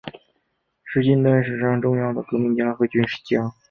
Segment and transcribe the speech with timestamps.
[0.83, 3.53] 是近代史上重要的革命家和军事家。